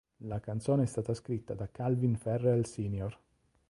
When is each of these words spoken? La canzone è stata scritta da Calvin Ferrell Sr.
La 0.23 0.39
canzone 0.39 0.81
è 0.81 0.85
stata 0.87 1.13
scritta 1.13 1.53
da 1.53 1.69
Calvin 1.69 2.15
Ferrell 2.15 2.63
Sr. 2.63 3.15